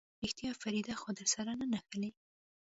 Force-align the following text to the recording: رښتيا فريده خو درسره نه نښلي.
رښتيا 0.23 0.51
فريده 0.61 0.93
خو 1.01 1.09
درسره 1.19 1.51
نه 1.59 1.65
نښلي. 1.71 2.09